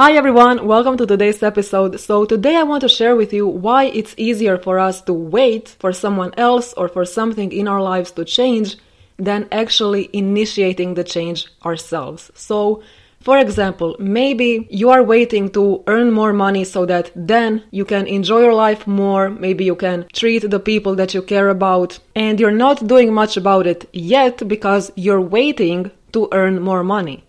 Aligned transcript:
Hi 0.00 0.12
everyone, 0.12 0.66
welcome 0.66 0.96
to 0.96 1.04
today's 1.04 1.42
episode. 1.42 2.00
So, 2.00 2.24
today 2.24 2.56
I 2.56 2.62
want 2.62 2.80
to 2.80 2.88
share 2.88 3.14
with 3.14 3.34
you 3.34 3.46
why 3.46 3.84
it's 3.84 4.14
easier 4.16 4.56
for 4.56 4.78
us 4.78 5.02
to 5.02 5.12
wait 5.12 5.76
for 5.78 5.92
someone 5.92 6.32
else 6.38 6.72
or 6.72 6.88
for 6.88 7.04
something 7.04 7.52
in 7.52 7.68
our 7.68 7.82
lives 7.82 8.10
to 8.12 8.24
change 8.24 8.78
than 9.18 9.46
actually 9.52 10.08
initiating 10.14 10.94
the 10.94 11.04
change 11.04 11.48
ourselves. 11.66 12.30
So, 12.34 12.82
for 13.20 13.36
example, 13.36 13.94
maybe 13.98 14.66
you 14.70 14.88
are 14.88 15.02
waiting 15.02 15.50
to 15.50 15.84
earn 15.86 16.12
more 16.12 16.32
money 16.32 16.64
so 16.64 16.86
that 16.86 17.10
then 17.14 17.62
you 17.70 17.84
can 17.84 18.06
enjoy 18.06 18.40
your 18.40 18.54
life 18.54 18.86
more, 18.86 19.28
maybe 19.28 19.66
you 19.66 19.76
can 19.76 20.06
treat 20.14 20.50
the 20.50 20.60
people 20.60 20.94
that 20.94 21.12
you 21.12 21.20
care 21.20 21.50
about, 21.50 21.98
and 22.14 22.40
you're 22.40 22.62
not 22.66 22.86
doing 22.86 23.12
much 23.12 23.36
about 23.36 23.66
it 23.66 23.86
yet 23.92 24.48
because 24.48 24.90
you're 24.96 25.20
waiting 25.20 25.90
to 26.12 26.26
earn 26.32 26.62
more 26.62 26.82
money. 26.82 27.22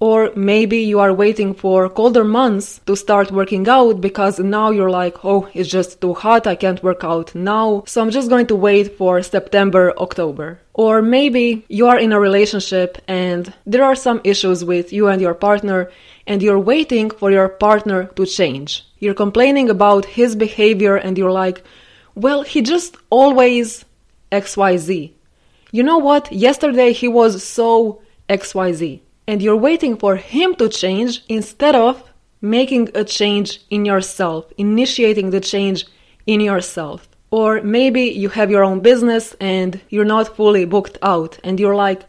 Or 0.00 0.30
maybe 0.36 0.78
you 0.78 1.00
are 1.00 1.12
waiting 1.12 1.54
for 1.54 1.88
colder 1.88 2.22
months 2.22 2.80
to 2.86 2.94
start 2.94 3.32
working 3.32 3.68
out 3.68 4.00
because 4.00 4.38
now 4.38 4.70
you're 4.70 4.90
like, 4.90 5.24
oh, 5.24 5.48
it's 5.54 5.68
just 5.68 6.00
too 6.00 6.14
hot, 6.14 6.46
I 6.46 6.54
can't 6.54 6.82
work 6.84 7.02
out 7.02 7.34
now, 7.34 7.82
so 7.84 8.00
I'm 8.00 8.10
just 8.10 8.28
going 8.28 8.46
to 8.46 8.54
wait 8.54 8.96
for 8.96 9.20
September, 9.22 9.92
October. 9.98 10.60
Or 10.72 11.02
maybe 11.02 11.64
you 11.68 11.88
are 11.88 11.98
in 11.98 12.12
a 12.12 12.20
relationship 12.20 13.02
and 13.08 13.52
there 13.66 13.82
are 13.82 13.96
some 13.96 14.20
issues 14.22 14.64
with 14.64 14.92
you 14.92 15.08
and 15.08 15.20
your 15.20 15.34
partner, 15.34 15.90
and 16.28 16.42
you're 16.42 16.60
waiting 16.60 17.10
for 17.10 17.32
your 17.32 17.48
partner 17.48 18.04
to 18.04 18.24
change. 18.24 18.86
You're 19.00 19.14
complaining 19.14 19.68
about 19.68 20.04
his 20.04 20.36
behavior 20.36 20.94
and 20.94 21.18
you're 21.18 21.32
like, 21.32 21.64
well, 22.14 22.42
he 22.42 22.62
just 22.62 22.96
always 23.10 23.84
XYZ. 24.30 25.10
You 25.72 25.82
know 25.82 25.98
what? 25.98 26.30
Yesterday 26.30 26.92
he 26.92 27.08
was 27.08 27.42
so 27.42 28.00
XYZ 28.28 29.00
and 29.28 29.42
you're 29.42 29.64
waiting 29.68 29.96
for 29.98 30.16
him 30.16 30.54
to 30.56 30.68
change 30.70 31.22
instead 31.28 31.76
of 31.76 32.02
making 32.40 32.88
a 32.94 33.04
change 33.04 33.60
in 33.68 33.84
yourself, 33.84 34.50
initiating 34.56 35.30
the 35.30 35.40
change 35.40 35.84
in 36.26 36.40
yourself. 36.40 37.08
Or 37.30 37.60
maybe 37.60 38.04
you 38.04 38.30
have 38.30 38.50
your 38.50 38.64
own 38.64 38.80
business 38.80 39.36
and 39.38 39.80
you're 39.90 40.12
not 40.16 40.34
fully 40.34 40.64
booked 40.64 40.96
out, 41.02 41.38
and 41.44 41.60
you're 41.60 41.74
like, 41.74 42.02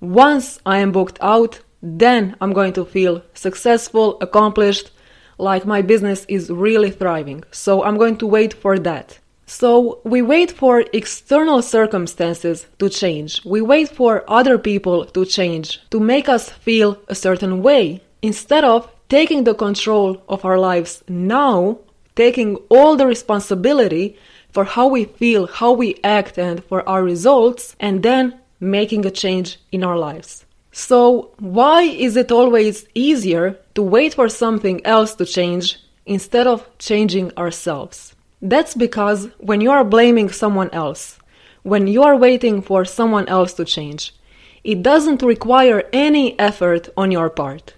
once 0.00 0.60
I 0.66 0.78
am 0.78 0.92
booked 0.92 1.18
out, 1.22 1.60
then 1.82 2.36
I'm 2.42 2.52
going 2.52 2.74
to 2.74 2.84
feel 2.84 3.22
successful, 3.32 4.18
accomplished, 4.20 4.90
like 5.38 5.64
my 5.64 5.80
business 5.80 6.26
is 6.28 6.50
really 6.50 6.90
thriving. 6.90 7.42
So 7.52 7.84
I'm 7.84 7.96
going 7.96 8.18
to 8.18 8.26
wait 8.26 8.52
for 8.52 8.78
that. 8.80 9.18
So 9.46 10.00
we 10.02 10.22
wait 10.22 10.50
for 10.50 10.84
external 10.92 11.62
circumstances 11.62 12.66
to 12.80 12.88
change. 12.88 13.44
We 13.44 13.60
wait 13.62 13.88
for 13.88 14.24
other 14.26 14.58
people 14.58 15.04
to 15.06 15.24
change, 15.24 15.80
to 15.90 16.00
make 16.00 16.28
us 16.28 16.50
feel 16.50 16.98
a 17.06 17.14
certain 17.14 17.62
way, 17.62 18.02
instead 18.22 18.64
of 18.64 18.90
taking 19.08 19.44
the 19.44 19.54
control 19.54 20.20
of 20.28 20.44
our 20.44 20.58
lives 20.58 21.04
now, 21.08 21.78
taking 22.16 22.56
all 22.70 22.96
the 22.96 23.06
responsibility 23.06 24.16
for 24.50 24.64
how 24.64 24.88
we 24.88 25.04
feel, 25.04 25.46
how 25.46 25.72
we 25.72 26.00
act, 26.02 26.38
and 26.38 26.64
for 26.64 26.86
our 26.88 27.04
results, 27.04 27.76
and 27.78 28.02
then 28.02 28.40
making 28.58 29.06
a 29.06 29.10
change 29.10 29.58
in 29.70 29.84
our 29.84 29.96
lives. 29.96 30.44
So, 30.72 31.30
why 31.38 31.82
is 31.82 32.16
it 32.16 32.32
always 32.32 32.86
easier 32.94 33.58
to 33.76 33.82
wait 33.82 34.14
for 34.14 34.28
something 34.28 34.84
else 34.84 35.14
to 35.14 35.24
change 35.24 35.78
instead 36.04 36.46
of 36.48 36.68
changing 36.78 37.32
ourselves? 37.36 38.15
That's 38.48 38.74
because 38.74 39.28
when 39.38 39.60
you 39.60 39.72
are 39.72 39.82
blaming 39.82 40.30
someone 40.30 40.70
else, 40.70 41.18
when 41.64 41.88
you 41.88 42.04
are 42.04 42.16
waiting 42.16 42.62
for 42.62 42.84
someone 42.84 43.26
else 43.28 43.54
to 43.54 43.64
change, 43.64 44.14
it 44.62 44.84
doesn't 44.84 45.20
require 45.22 45.82
any 45.92 46.38
effort 46.38 46.88
on 46.96 47.10
your 47.10 47.28
part. 47.28 47.74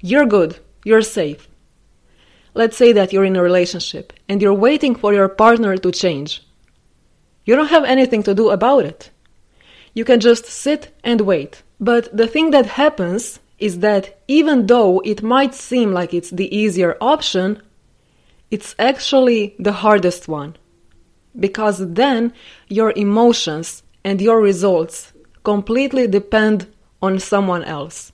You're 0.00 0.24
good, 0.24 0.58
you're 0.86 1.02
safe. 1.02 1.48
Let's 2.54 2.78
say 2.78 2.92
that 2.92 3.12
you're 3.12 3.26
in 3.26 3.36
a 3.36 3.42
relationship 3.42 4.14
and 4.26 4.40
you're 4.40 4.54
waiting 4.54 4.94
for 4.94 5.12
your 5.12 5.28
partner 5.28 5.76
to 5.76 5.92
change. 5.92 6.42
You 7.44 7.54
don't 7.54 7.68
have 7.68 7.84
anything 7.84 8.22
to 8.22 8.34
do 8.34 8.48
about 8.48 8.86
it. 8.86 9.10
You 9.92 10.06
can 10.06 10.20
just 10.20 10.46
sit 10.46 10.96
and 11.04 11.20
wait. 11.20 11.62
But 11.78 12.16
the 12.16 12.26
thing 12.26 12.52
that 12.52 12.64
happens 12.64 13.38
is 13.58 13.80
that 13.80 14.18
even 14.28 14.66
though 14.66 15.00
it 15.00 15.22
might 15.22 15.54
seem 15.54 15.92
like 15.92 16.14
it's 16.14 16.30
the 16.30 16.48
easier 16.56 16.96
option, 17.02 17.60
it's 18.50 18.74
actually 18.78 19.54
the 19.58 19.72
hardest 19.72 20.28
one. 20.28 20.56
Because 21.38 21.78
then 21.92 22.32
your 22.68 22.92
emotions 22.96 23.82
and 24.04 24.20
your 24.20 24.40
results 24.40 25.12
completely 25.44 26.06
depend 26.06 26.66
on 27.02 27.18
someone 27.18 27.64
else. 27.64 28.12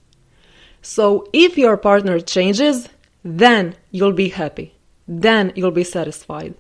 So 0.80 1.28
if 1.32 1.56
your 1.56 1.76
partner 1.76 2.18
changes, 2.18 2.88
then 3.24 3.76
you'll 3.90 4.12
be 4.12 4.30
happy. 4.30 4.74
Then 5.06 5.52
you'll 5.54 5.70
be 5.70 5.84
satisfied. 5.84 6.54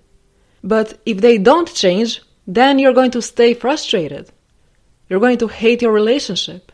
But 0.62 1.00
if 1.04 1.20
they 1.20 1.38
don't 1.38 1.72
change, 1.72 2.22
then 2.46 2.78
you're 2.78 2.92
going 2.92 3.10
to 3.12 3.22
stay 3.22 3.54
frustrated. 3.54 4.30
You're 5.08 5.20
going 5.20 5.38
to 5.38 5.48
hate 5.48 5.82
your 5.82 5.92
relationship. 5.92 6.70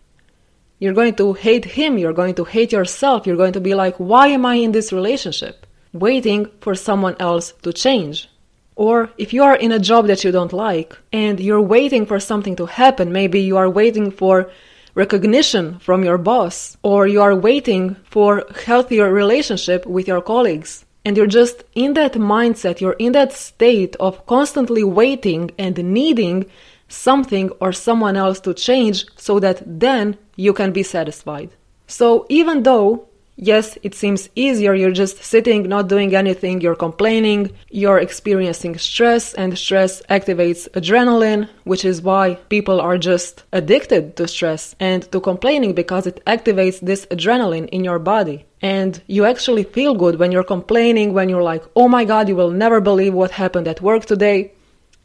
You're 0.78 0.94
going 0.94 1.14
to 1.16 1.32
hate 1.32 1.64
him. 1.64 1.98
You're 1.98 2.12
going 2.12 2.34
to 2.34 2.44
hate 2.44 2.72
yourself. 2.72 3.26
You're 3.26 3.36
going 3.36 3.54
to 3.54 3.60
be 3.60 3.74
like, 3.74 3.96
why 3.96 4.28
am 4.28 4.44
I 4.44 4.56
in 4.56 4.72
this 4.72 4.92
relationship? 4.92 5.66
Waiting 5.92 6.50
for 6.60 6.74
someone 6.74 7.16
else 7.18 7.52
to 7.62 7.72
change. 7.72 8.28
Or 8.76 9.10
if 9.18 9.32
you 9.32 9.42
are 9.42 9.56
in 9.56 9.72
a 9.72 9.78
job 9.78 10.06
that 10.06 10.22
you 10.22 10.30
don't 10.30 10.52
like 10.52 10.96
and 11.12 11.40
you're 11.40 11.60
waiting 11.60 12.06
for 12.06 12.20
something 12.20 12.54
to 12.56 12.66
happen, 12.66 13.12
maybe 13.12 13.40
you 13.40 13.56
are 13.56 13.68
waiting 13.68 14.10
for 14.10 14.50
recognition 14.98 15.78
from 15.78 16.02
your 16.02 16.18
boss 16.18 16.76
or 16.82 17.06
you 17.06 17.22
are 17.22 17.34
waiting 17.34 17.94
for 18.04 18.44
healthier 18.66 19.12
relationship 19.12 19.86
with 19.86 20.08
your 20.08 20.20
colleagues 20.20 20.84
and 21.04 21.16
you're 21.16 21.36
just 21.40 21.62
in 21.76 21.94
that 21.94 22.14
mindset 22.14 22.80
you're 22.80 22.98
in 22.98 23.12
that 23.12 23.32
state 23.32 23.94
of 24.00 24.26
constantly 24.26 24.82
waiting 24.82 25.50
and 25.56 25.76
needing 25.84 26.44
something 26.88 27.48
or 27.60 27.72
someone 27.72 28.16
else 28.16 28.40
to 28.40 28.52
change 28.52 29.06
so 29.16 29.38
that 29.38 29.62
then 29.64 30.16
you 30.34 30.52
can 30.52 30.72
be 30.72 30.82
satisfied 30.82 31.50
so 31.86 32.26
even 32.28 32.64
though 32.64 33.07
Yes, 33.40 33.78
it 33.84 33.94
seems 33.94 34.28
easier. 34.34 34.74
You're 34.74 34.90
just 34.90 35.22
sitting, 35.22 35.68
not 35.68 35.86
doing 35.86 36.12
anything, 36.12 36.60
you're 36.60 36.74
complaining, 36.74 37.52
you're 37.70 38.00
experiencing 38.00 38.76
stress, 38.78 39.32
and 39.32 39.56
stress 39.56 40.02
activates 40.10 40.68
adrenaline, 40.70 41.48
which 41.62 41.84
is 41.84 42.02
why 42.02 42.34
people 42.48 42.80
are 42.80 42.98
just 42.98 43.44
addicted 43.52 44.16
to 44.16 44.26
stress 44.26 44.74
and 44.80 45.04
to 45.12 45.20
complaining 45.20 45.72
because 45.72 46.04
it 46.04 46.20
activates 46.26 46.80
this 46.80 47.06
adrenaline 47.06 47.68
in 47.68 47.84
your 47.84 48.00
body. 48.00 48.44
And 48.60 49.00
you 49.06 49.24
actually 49.24 49.62
feel 49.62 49.94
good 49.94 50.18
when 50.18 50.32
you're 50.32 50.42
complaining, 50.42 51.12
when 51.12 51.28
you're 51.28 51.50
like, 51.52 51.62
oh 51.76 51.86
my 51.86 52.04
god, 52.04 52.28
you 52.28 52.34
will 52.34 52.50
never 52.50 52.80
believe 52.80 53.14
what 53.14 53.30
happened 53.30 53.68
at 53.68 53.80
work 53.80 54.04
today. 54.04 54.50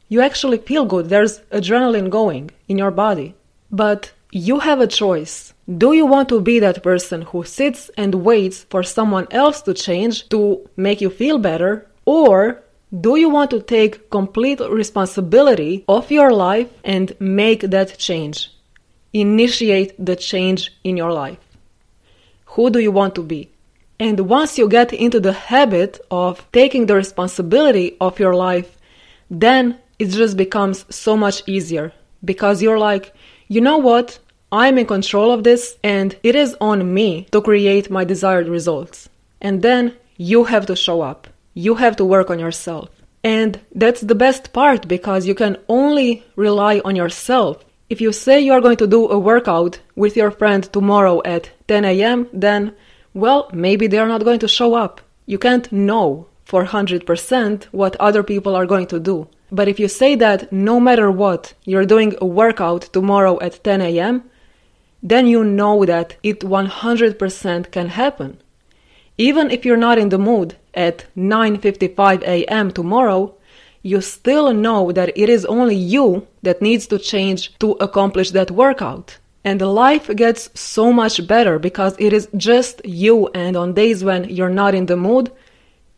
You 0.10 0.22
actually 0.22 0.58
feel 0.58 0.86
good. 0.86 1.10
There's 1.10 1.38
adrenaline 1.52 2.10
going 2.10 2.50
in 2.68 2.80
your 2.80 2.90
body. 2.90 3.36
But 3.70 4.12
you 4.34 4.60
have 4.60 4.80
a 4.80 4.88
choice. 4.88 5.54
Do 5.78 5.94
you 5.94 6.08
want 6.08 6.28
to 6.30 6.42
be 6.42 6.58
that 6.60 6.82
person 6.82 7.22
who 7.22 7.44
sits 7.44 7.92
and 7.96 8.16
waits 8.16 8.64
for 8.64 8.82
someone 8.82 9.28
else 9.30 9.62
to 9.62 9.76
change 9.76 10.28
to 10.30 10.68
make 10.76 11.02
you 11.02 11.12
feel 11.12 11.38
better? 11.38 11.88
Or 12.06 12.64
do 13.00 13.16
you 13.16 13.30
want 13.30 13.52
to 13.52 13.62
take 13.62 14.10
complete 14.10 14.60
responsibility 14.60 15.86
of 15.88 16.10
your 16.10 16.34
life 16.34 16.68
and 16.84 17.16
make 17.20 17.62
that 17.62 18.00
change? 18.00 18.52
Initiate 19.14 19.94
the 20.04 20.16
change 20.16 20.72
in 20.84 20.98
your 20.98 21.14
life. 21.14 21.38
Who 22.46 22.72
do 22.72 22.80
you 22.80 22.92
want 22.92 23.14
to 23.16 23.24
be? 23.24 23.52
And 24.00 24.20
once 24.22 24.58
you 24.58 24.68
get 24.68 24.92
into 24.94 25.20
the 25.20 25.34
habit 25.34 26.00
of 26.10 26.44
taking 26.52 26.88
the 26.88 26.96
responsibility 26.96 27.98
of 28.02 28.20
your 28.20 28.34
life, 28.34 28.78
then 29.30 29.78
it 30.00 30.08
just 30.08 30.38
becomes 30.38 30.86
so 30.90 31.16
much 31.16 31.44
easier 31.46 31.94
because 32.26 32.64
you're 32.64 32.80
like, 32.80 33.14
you 33.54 33.62
know 33.62 33.78
what? 33.78 34.18
I'm 34.52 34.80
in 34.80 34.88
control 34.88 35.32
of 35.32 35.44
this 35.44 35.78
and 35.84 36.16
it 36.24 36.36
is 36.36 36.56
on 36.60 36.92
me 36.92 37.28
to 37.32 37.40
create 37.40 37.92
my 37.92 38.04
desired 38.04 38.48
results. 38.48 39.10
And 39.42 39.62
then 39.62 39.94
you 40.18 40.46
have 40.46 40.66
to 40.68 40.76
show 40.76 41.02
up. 41.02 41.28
You 41.54 41.76
have 41.76 41.96
to 41.98 42.06
work 42.06 42.32
on 42.32 42.40
yourself. 42.40 42.90
And 43.24 43.60
that's 43.76 44.02
the 44.02 44.16
best 44.16 44.54
part 44.54 44.88
because 44.88 45.28
you 45.28 45.36
can 45.36 45.58
only 45.70 46.26
rely 46.36 46.82
on 46.84 46.96
yourself. 46.96 47.64
If 47.90 48.02
you 48.02 48.12
say 48.12 48.42
you 48.42 48.54
are 48.54 48.62
going 48.62 48.78
to 48.78 48.88
do 48.88 49.08
a 49.10 49.20
workout 49.20 49.80
with 49.96 50.18
your 50.18 50.32
friend 50.32 50.64
tomorrow 50.64 51.22
at 51.24 51.52
10 51.68 51.86
a.m., 51.86 52.28
then, 52.34 52.76
well, 53.14 53.52
maybe 53.54 53.86
they 53.86 54.00
are 54.00 54.08
not 54.08 54.26
going 54.26 54.40
to 54.40 54.48
show 54.48 54.74
up. 54.74 55.00
You 55.28 55.38
can't 55.38 55.72
know 55.72 56.28
for 56.44 56.66
100% 56.66 57.66
what 57.66 57.96
other 57.98 58.24
people 58.24 58.56
are 58.56 58.66
going 58.66 58.88
to 58.88 59.00
do. 59.00 59.28
But 59.54 59.68
if 59.68 59.80
you 59.80 59.88
say 59.88 60.16
that 60.16 60.52
no 60.52 60.80
matter 60.80 61.12
what, 61.12 61.54
you're 61.64 61.86
doing 61.86 62.16
a 62.20 62.26
workout 62.26 62.90
tomorrow 62.92 63.40
at 63.40 63.64
10 63.64 63.82
a.m., 63.82 64.24
then 65.04 65.28
you 65.28 65.44
know 65.44 65.86
that 65.86 66.16
it 66.24 66.40
100% 66.40 67.72
can 67.72 67.90
happen. 67.90 68.42
Even 69.20 69.52
if 69.52 69.64
you're 69.64 69.78
not 69.78 70.00
in 70.00 70.10
the 70.10 70.18
mood 70.18 70.56
at 70.74 71.06
9:55 71.16 72.24
a.m. 72.24 72.72
tomorrow, 72.72 73.36
you 73.84 74.02
still 74.02 74.52
know 74.54 74.92
that 74.92 75.16
it 75.16 75.30
is 75.30 75.46
only 75.46 75.76
you 75.76 76.26
that 76.42 76.64
needs 76.64 76.88
to 76.88 76.98
change 76.98 77.56
to 77.60 77.74
accomplish 77.74 78.32
that 78.32 78.50
workout. 78.50 79.20
And 79.44 79.62
life 79.62 80.08
gets 80.16 80.50
so 80.60 80.92
much 80.92 81.28
better 81.28 81.60
because 81.60 81.96
it 82.00 82.12
is 82.12 82.28
just 82.36 82.84
you 82.84 83.28
and 83.36 83.56
on 83.56 83.74
days 83.74 84.04
when 84.04 84.24
you're 84.36 84.58
not 84.62 84.74
in 84.74 84.88
the 84.88 84.98
mood, 84.98 85.32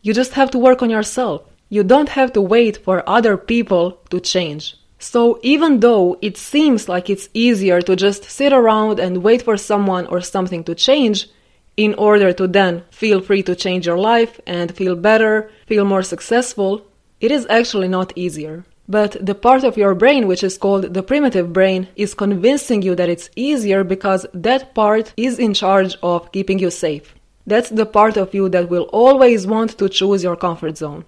you 0.02 0.12
just 0.12 0.34
have 0.34 0.50
to 0.50 0.58
work 0.58 0.82
on 0.82 0.90
yourself. 0.90 1.40
You 1.68 1.82
don't 1.82 2.10
have 2.10 2.32
to 2.34 2.40
wait 2.40 2.76
for 2.76 3.02
other 3.08 3.36
people 3.36 3.98
to 4.10 4.20
change. 4.20 4.76
So 4.98 5.40
even 5.42 5.80
though 5.80 6.16
it 6.22 6.36
seems 6.36 6.88
like 6.88 7.10
it's 7.10 7.28
easier 7.34 7.82
to 7.82 7.96
just 7.96 8.24
sit 8.24 8.52
around 8.52 9.00
and 9.00 9.22
wait 9.22 9.42
for 9.42 9.56
someone 9.56 10.06
or 10.06 10.20
something 10.20 10.62
to 10.64 10.74
change, 10.74 11.28
in 11.76 11.92
order 11.94 12.32
to 12.32 12.46
then 12.46 12.84
feel 12.90 13.20
free 13.20 13.42
to 13.42 13.54
change 13.54 13.86
your 13.86 13.98
life 13.98 14.40
and 14.46 14.74
feel 14.74 14.96
better, 14.96 15.50
feel 15.66 15.84
more 15.84 16.02
successful, 16.02 16.86
it 17.20 17.30
is 17.30 17.46
actually 17.50 17.88
not 17.88 18.12
easier. 18.16 18.64
But 18.88 19.16
the 19.24 19.34
part 19.34 19.64
of 19.64 19.76
your 19.76 19.94
brain, 19.94 20.26
which 20.28 20.44
is 20.44 20.56
called 20.56 20.94
the 20.94 21.02
primitive 21.02 21.52
brain, 21.52 21.88
is 21.96 22.14
convincing 22.14 22.82
you 22.82 22.94
that 22.94 23.08
it's 23.08 23.28
easier 23.34 23.82
because 23.82 24.24
that 24.32 24.74
part 24.74 25.12
is 25.16 25.38
in 25.38 25.52
charge 25.52 25.96
of 26.02 26.30
keeping 26.30 26.60
you 26.60 26.70
safe. 26.70 27.14
That's 27.46 27.70
the 27.70 27.86
part 27.86 28.16
of 28.16 28.32
you 28.32 28.48
that 28.50 28.70
will 28.70 28.88
always 28.92 29.46
want 29.46 29.76
to 29.78 29.88
choose 29.88 30.22
your 30.22 30.36
comfort 30.36 30.78
zone 30.78 31.04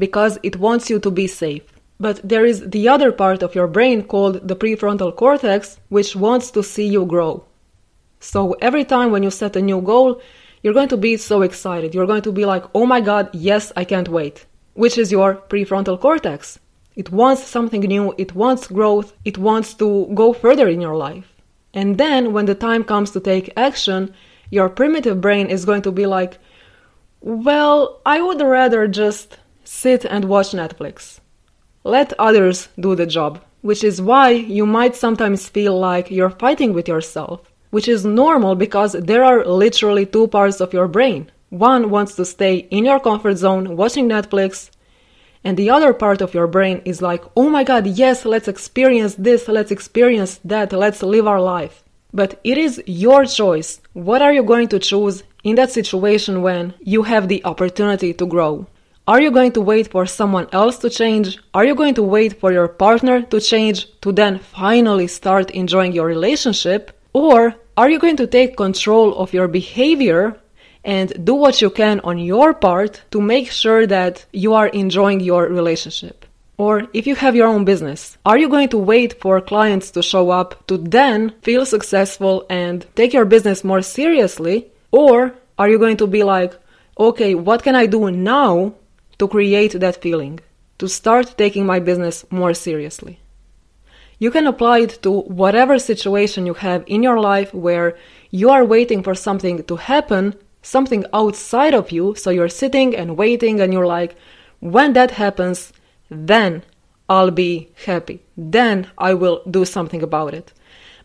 because 0.00 0.36
it 0.42 0.56
wants 0.56 0.90
you 0.90 0.98
to 0.98 1.10
be 1.12 1.28
safe. 1.28 1.62
But 2.00 2.20
there 2.24 2.46
is 2.46 2.68
the 2.70 2.88
other 2.88 3.12
part 3.12 3.42
of 3.42 3.54
your 3.54 3.68
brain 3.68 4.02
called 4.02 4.48
the 4.48 4.56
prefrontal 4.56 5.14
cortex, 5.14 5.78
which 5.90 6.16
wants 6.16 6.50
to 6.52 6.62
see 6.62 6.88
you 6.88 7.04
grow. 7.06 7.44
So 8.18 8.52
every 8.60 8.84
time 8.84 9.12
when 9.12 9.22
you 9.22 9.30
set 9.30 9.54
a 9.56 9.62
new 9.62 9.80
goal, 9.80 10.20
you're 10.62 10.74
going 10.74 10.88
to 10.88 10.96
be 10.96 11.16
so 11.16 11.42
excited. 11.42 11.94
You're 11.94 12.06
going 12.06 12.22
to 12.22 12.32
be 12.32 12.44
like, 12.44 12.64
oh 12.74 12.86
my 12.86 13.00
god, 13.00 13.30
yes, 13.32 13.72
I 13.76 13.84
can't 13.84 14.08
wait. 14.08 14.46
Which 14.74 14.98
is 14.98 15.12
your 15.12 15.34
prefrontal 15.34 16.00
cortex. 16.00 16.58
It 16.96 17.12
wants 17.12 17.44
something 17.44 17.82
new, 17.82 18.14
it 18.18 18.34
wants 18.34 18.66
growth, 18.66 19.14
it 19.24 19.38
wants 19.38 19.74
to 19.74 20.10
go 20.14 20.32
further 20.32 20.68
in 20.68 20.80
your 20.80 20.96
life. 20.96 21.32
And 21.72 21.98
then 21.98 22.32
when 22.32 22.46
the 22.46 22.54
time 22.54 22.84
comes 22.84 23.10
to 23.12 23.20
take 23.20 23.52
action, 23.56 24.12
your 24.50 24.68
primitive 24.68 25.20
brain 25.20 25.46
is 25.46 25.64
going 25.64 25.82
to 25.82 25.92
be 25.92 26.06
like, 26.06 26.38
well, 27.20 28.00
I 28.04 28.20
would 28.20 28.40
rather 28.40 28.88
just 28.88 29.38
sit 29.72 30.04
and 30.04 30.24
watch 30.24 30.50
Netflix. 30.50 31.20
Let 31.84 32.12
others 32.18 32.68
do 32.78 32.96
the 32.96 33.06
job, 33.06 33.40
which 33.62 33.84
is 33.84 34.02
why 34.02 34.30
you 34.30 34.66
might 34.66 34.96
sometimes 34.96 35.48
feel 35.48 35.78
like 35.78 36.10
you're 36.10 36.38
fighting 36.44 36.72
with 36.72 36.88
yourself, 36.88 37.40
which 37.70 37.86
is 37.86 38.04
normal 38.04 38.56
because 38.56 38.92
there 38.92 39.22
are 39.22 39.44
literally 39.46 40.04
two 40.04 40.26
parts 40.26 40.60
of 40.60 40.72
your 40.72 40.88
brain. 40.88 41.30
One 41.50 41.88
wants 41.88 42.16
to 42.16 42.24
stay 42.24 42.56
in 42.56 42.84
your 42.84 42.98
comfort 42.98 43.36
zone 43.36 43.76
watching 43.76 44.08
Netflix, 44.08 44.70
and 45.44 45.56
the 45.56 45.70
other 45.70 45.94
part 45.94 46.20
of 46.20 46.34
your 46.34 46.48
brain 46.48 46.82
is 46.84 47.00
like, 47.00 47.22
oh 47.36 47.48
my 47.48 47.62
god, 47.62 47.86
yes, 47.86 48.24
let's 48.24 48.48
experience 48.48 49.14
this, 49.14 49.46
let's 49.46 49.70
experience 49.70 50.40
that, 50.44 50.72
let's 50.72 51.00
live 51.00 51.28
our 51.28 51.40
life. 51.40 51.84
But 52.12 52.40
it 52.42 52.58
is 52.58 52.82
your 52.86 53.24
choice. 53.24 53.80
What 53.92 54.20
are 54.20 54.32
you 54.32 54.42
going 54.42 54.66
to 54.68 54.80
choose 54.80 55.22
in 55.44 55.54
that 55.54 55.70
situation 55.70 56.42
when 56.42 56.74
you 56.80 57.04
have 57.04 57.28
the 57.28 57.44
opportunity 57.44 58.12
to 58.14 58.26
grow? 58.26 58.66
Are 59.10 59.20
you 59.20 59.32
going 59.32 59.50
to 59.54 59.60
wait 59.60 59.90
for 59.90 60.06
someone 60.06 60.46
else 60.52 60.78
to 60.78 60.88
change? 60.88 61.36
Are 61.52 61.64
you 61.64 61.74
going 61.74 61.94
to 61.94 62.02
wait 62.04 62.38
for 62.38 62.52
your 62.52 62.68
partner 62.68 63.22
to 63.22 63.40
change 63.40 63.88
to 64.02 64.12
then 64.12 64.38
finally 64.38 65.08
start 65.08 65.50
enjoying 65.50 65.90
your 65.90 66.06
relationship? 66.06 66.96
Or 67.12 67.56
are 67.76 67.90
you 67.90 67.98
going 67.98 68.14
to 68.18 68.28
take 68.28 68.56
control 68.56 69.18
of 69.18 69.32
your 69.32 69.48
behavior 69.48 70.38
and 70.84 71.12
do 71.26 71.34
what 71.34 71.60
you 71.60 71.70
can 71.70 71.98
on 72.04 72.20
your 72.20 72.54
part 72.54 73.02
to 73.10 73.20
make 73.20 73.50
sure 73.50 73.84
that 73.84 74.24
you 74.32 74.54
are 74.54 74.68
enjoying 74.68 75.18
your 75.18 75.48
relationship? 75.48 76.24
Or 76.56 76.86
if 76.92 77.04
you 77.08 77.16
have 77.16 77.34
your 77.34 77.48
own 77.48 77.64
business, 77.64 78.16
are 78.24 78.38
you 78.38 78.48
going 78.48 78.68
to 78.68 78.78
wait 78.78 79.20
for 79.20 79.40
clients 79.40 79.90
to 79.90 80.04
show 80.04 80.30
up 80.30 80.64
to 80.68 80.78
then 80.78 81.34
feel 81.42 81.66
successful 81.66 82.46
and 82.48 82.86
take 82.94 83.12
your 83.12 83.24
business 83.24 83.64
more 83.64 83.82
seriously? 83.82 84.70
Or 84.92 85.34
are 85.58 85.68
you 85.68 85.80
going 85.80 85.96
to 85.96 86.06
be 86.06 86.22
like, 86.22 86.56
okay, 86.96 87.34
what 87.34 87.64
can 87.64 87.74
I 87.74 87.86
do 87.86 88.08
now 88.12 88.74
to 89.20 89.28
create 89.28 89.78
that 89.78 90.00
feeling, 90.02 90.40
to 90.78 90.88
start 90.88 91.36
taking 91.36 91.66
my 91.66 91.78
business 91.78 92.24
more 92.30 92.54
seriously. 92.54 93.20
You 94.18 94.30
can 94.30 94.46
apply 94.46 94.78
it 94.80 95.02
to 95.02 95.10
whatever 95.20 95.78
situation 95.78 96.46
you 96.46 96.54
have 96.54 96.84
in 96.86 97.02
your 97.02 97.20
life 97.20 97.54
where 97.54 97.96
you 98.30 98.50
are 98.50 98.64
waiting 98.64 99.02
for 99.02 99.14
something 99.14 99.62
to 99.64 99.76
happen, 99.76 100.34
something 100.62 101.04
outside 101.12 101.74
of 101.74 101.92
you, 101.92 102.14
so 102.14 102.30
you're 102.30 102.48
sitting 102.48 102.96
and 102.96 103.18
waiting 103.18 103.60
and 103.60 103.72
you're 103.72 103.86
like, 103.86 104.16
when 104.60 104.94
that 104.94 105.10
happens, 105.12 105.72
then 106.10 106.62
I'll 107.08 107.30
be 107.30 107.70
happy. 107.84 108.22
Then 108.36 108.88
I 108.96 109.14
will 109.14 109.42
do 109.50 109.64
something 109.64 110.02
about 110.02 110.32
it. 110.32 110.52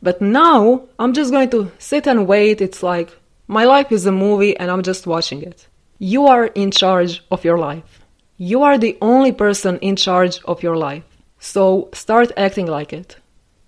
But 0.02 0.22
now 0.22 0.88
I'm 1.00 1.14
just 1.14 1.32
going 1.32 1.50
to 1.50 1.72
sit 1.80 2.08
and 2.08 2.28
wait. 2.28 2.62
It's 2.62 2.82
like 2.82 3.18
my 3.48 3.66
life 3.66 3.92
is 3.92 4.06
a 4.06 4.12
movie 4.12 4.56
and 4.58 4.72
I'm 4.72 4.84
just 4.84 5.06
watching 5.06 5.42
it. 5.42 5.68
You 6.00 6.28
are 6.28 6.46
in 6.48 6.72
charge 6.72 7.24
of 7.30 7.44
your 7.44 7.58
life. 7.58 8.05
You 8.38 8.64
are 8.64 8.78
the 8.78 8.98
only 9.02 9.32
person 9.32 9.78
in 9.80 9.96
charge 9.96 10.42
of 10.44 10.62
your 10.62 10.76
life. 10.76 11.04
So 11.40 11.90
start 11.94 12.32
acting 12.36 12.66
like 12.68 12.92
it. 12.92 13.18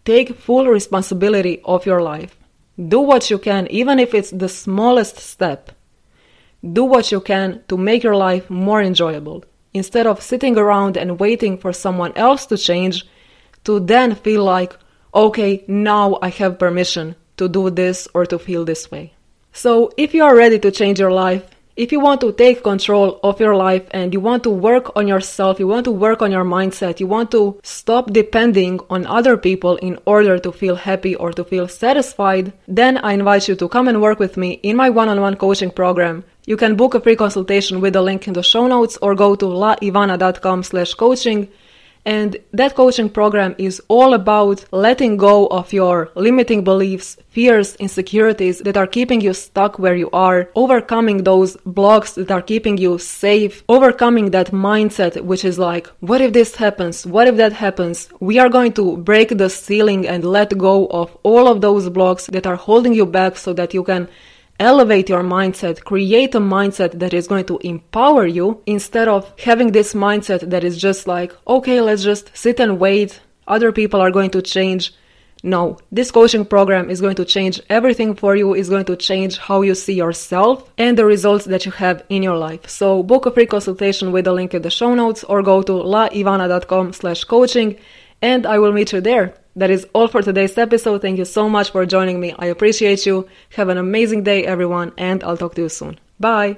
Take 0.04 0.36
full 0.36 0.68
responsibility 0.68 1.62
of 1.64 1.86
your 1.86 2.02
life. 2.02 2.38
Do 2.78 3.00
what 3.00 3.30
you 3.30 3.38
can, 3.38 3.68
even 3.72 3.98
if 3.98 4.14
it's 4.14 4.32
the 4.32 4.50
smallest 4.50 5.18
step. 5.18 5.72
Do 6.62 6.84
what 6.84 7.12
you 7.12 7.22
can 7.22 7.64
to 7.70 7.78
make 7.78 8.04
your 8.04 8.16
life 8.16 8.50
more 8.50 8.82
enjoyable. 8.82 9.46
Instead 9.74 10.06
of 10.06 10.22
sitting 10.22 10.58
around 10.58 10.98
and 10.98 11.20
waiting 11.20 11.58
for 11.58 11.72
someone 11.72 12.14
else 12.16 12.46
to 12.48 12.58
change, 12.58 13.06
to 13.64 13.80
then 13.80 14.16
feel 14.16 14.44
like, 14.44 14.78
okay, 15.14 15.64
now 15.68 16.20
I 16.22 16.30
have 16.30 16.60
permission 16.60 17.16
to 17.38 17.48
do 17.48 17.70
this 17.70 18.08
or 18.14 18.26
to 18.26 18.40
feel 18.40 18.66
this 18.66 18.92
way. 18.92 19.14
So, 19.54 19.92
if 19.98 20.14
you 20.14 20.24
are 20.24 20.36
ready 20.36 20.60
to 20.60 20.72
change 20.72 21.00
your 21.00 21.12
life, 21.12 21.44
if 21.78 21.92
you 21.92 22.00
want 22.00 22.20
to 22.22 22.34
take 22.34 22.64
control 22.64 23.20
of 23.24 23.40
your 23.40 23.56
life 23.56 23.86
and 23.92 24.12
you 24.12 24.20
want 24.20 24.44
to 24.44 24.50
work 24.50 24.92
on 24.96 25.08
yourself, 25.08 25.60
you 25.60 25.68
want 25.68 25.86
to 25.86 25.92
work 25.92 26.24
on 26.24 26.32
your 26.32 26.44
mindset, 26.44 27.00
you 27.00 27.06
want 27.06 27.30
to 27.32 27.60
stop 27.62 28.12
depending 28.12 28.80
on 28.90 29.06
other 29.06 29.38
people 29.38 29.76
in 29.78 30.00
order 30.06 30.40
to 30.40 30.52
feel 30.52 30.76
happy 30.76 31.16
or 31.16 31.32
to 31.32 31.44
feel 31.44 31.68
satisfied, 31.68 32.52
then 32.68 32.98
I 32.98 33.14
invite 33.14 33.48
you 33.48 33.56
to 33.56 33.70
come 33.70 33.88
and 33.88 34.02
work 34.02 34.18
with 34.20 34.38
me 34.38 34.54
in 34.64 34.76
my 34.76 34.90
one-on-one 34.90 35.36
coaching 35.36 35.70
program. 35.70 36.24
You 36.48 36.58
can 36.58 36.76
book 36.76 36.96
a 36.96 37.00
free 37.00 37.16
consultation 37.16 37.80
with 37.80 37.94
the 37.94 38.02
link 38.02 38.28
in 38.28 38.34
the 38.34 38.42
show 38.42 38.66
notes 38.66 38.98
or 39.02 39.14
go 39.14 39.36
to 39.36 39.46
laivana.com 39.46 40.64
slash 40.64 40.96
coaching 40.96 41.48
and 42.08 42.38
that 42.54 42.74
coaching 42.74 43.10
program 43.10 43.54
is 43.58 43.82
all 43.90 44.14
about 44.14 44.64
letting 44.72 45.18
go 45.18 45.48
of 45.48 45.74
your 45.74 46.10
limiting 46.16 46.64
beliefs, 46.64 47.18
fears, 47.28 47.76
insecurities 47.76 48.60
that 48.60 48.78
are 48.78 48.88
keeping 48.88 49.20
you 49.20 49.34
stuck 49.34 49.78
where 49.78 49.98
you 49.98 50.10
are, 50.12 50.50
overcoming 50.56 51.26
those 51.26 51.58
blocks 51.66 52.14
that 52.14 52.32
are 52.32 52.42
keeping 52.42 52.78
you 52.78 52.98
safe, 52.98 53.62
overcoming 53.68 54.32
that 54.32 54.52
mindset 54.52 55.22
which 55.22 55.44
is 55.44 55.60
like, 55.60 55.88
what 56.00 56.22
if 56.22 56.32
this 56.32 56.56
happens? 56.56 57.06
What 57.06 57.28
if 57.28 57.36
that 57.36 57.52
happens? 57.52 58.08
We 58.22 58.40
are 58.40 58.48
going 58.48 58.72
to 58.74 58.96
break 58.96 59.38
the 59.38 59.50
ceiling 59.50 60.08
and 60.08 60.24
let 60.24 60.58
go 60.58 60.88
of 60.88 61.14
all 61.24 61.50
of 61.50 61.60
those 61.60 61.90
blocks 61.90 62.28
that 62.28 62.48
are 62.48 62.56
holding 62.56 62.94
you 62.94 63.06
back 63.06 63.36
so 63.36 63.52
that 63.52 63.74
you 63.74 63.84
can 63.84 64.08
elevate 64.60 65.10
your 65.10 65.24
mindset, 65.24 65.84
create 65.84 66.34
a 66.36 66.40
mindset 66.40 67.00
that 67.00 67.14
is 67.14 67.28
going 67.28 67.46
to 67.46 67.58
empower 67.60 68.26
you 68.26 68.62
instead 68.66 69.08
of 69.08 69.32
having 69.40 69.72
this 69.72 69.94
mindset 69.94 70.50
that 70.50 70.64
is 70.64 70.78
just 70.78 71.08
like, 71.08 71.34
okay, 71.48 71.82
let's 71.82 72.04
just 72.04 72.36
sit 72.36 72.60
and 72.60 72.80
wait. 72.80 73.20
Other 73.48 73.72
people 73.72 74.02
are 74.02 74.12
going 74.12 74.32
to 74.32 74.42
change. 74.42 74.94
No, 75.44 75.78
this 75.92 76.10
coaching 76.10 76.46
program 76.46 76.90
is 76.90 77.00
going 77.00 77.16
to 77.16 77.26
change 77.26 77.62
everything 77.70 78.16
for 78.16 78.36
you, 78.36 78.56
is 78.56 78.70
going 78.70 78.86
to 78.86 78.96
change 78.96 79.38
how 79.38 79.62
you 79.62 79.76
see 79.76 79.94
yourself 79.94 80.70
and 80.80 80.98
the 80.98 81.06
results 81.06 81.46
that 81.46 81.66
you 81.66 81.72
have 81.74 82.04
in 82.10 82.24
your 82.24 82.38
life. 82.38 82.68
So 82.68 83.04
book 83.04 83.28
a 83.28 83.32
free 83.32 83.46
consultation 83.46 84.12
with 84.12 84.26
the 84.26 84.34
link 84.34 84.56
in 84.56 84.64
the 84.64 84.72
show 84.72 84.96
notes 84.96 85.24
or 85.24 85.44
go 85.44 85.62
to 85.62 85.74
laivana.com 85.74 86.94
slash 86.94 87.24
coaching 87.26 87.78
and 88.22 88.46
I 88.46 88.60
will 88.60 88.72
meet 88.72 88.94
you 88.94 89.02
there. 89.02 89.34
That 89.56 89.72
is 89.72 89.88
all 89.94 90.08
for 90.08 90.22
today's 90.22 90.58
episode. 90.58 91.02
Thank 91.02 91.18
you 91.18 91.26
so 91.26 91.50
much 91.50 91.72
for 91.72 91.86
joining 91.86 92.20
me. 92.20 92.36
I 92.38 92.46
appreciate 92.48 93.06
you. 93.06 93.28
Have 93.56 93.70
an 93.70 93.78
amazing 93.78 94.24
day, 94.24 94.46
everyone, 94.46 94.94
and 94.98 95.24
I'll 95.24 95.38
talk 95.38 95.56
to 95.56 95.64
you 95.64 95.70
soon. 95.70 96.00
Bye. 96.20 96.58